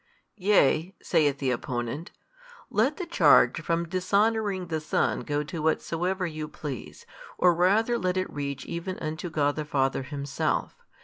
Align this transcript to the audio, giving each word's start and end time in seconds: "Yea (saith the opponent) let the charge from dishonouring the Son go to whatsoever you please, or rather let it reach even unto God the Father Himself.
"Yea 0.37 0.95
(saith 0.99 1.37
the 1.37 1.51
opponent) 1.51 2.09
let 2.71 2.97
the 2.97 3.05
charge 3.05 3.61
from 3.61 3.87
dishonouring 3.87 4.65
the 4.65 4.79
Son 4.81 5.19
go 5.19 5.43
to 5.43 5.61
whatsoever 5.61 6.25
you 6.25 6.47
please, 6.47 7.05
or 7.37 7.53
rather 7.53 7.99
let 7.99 8.17
it 8.17 8.33
reach 8.33 8.65
even 8.65 8.97
unto 8.97 9.29
God 9.29 9.55
the 9.57 9.63
Father 9.63 10.01
Himself. 10.01 10.73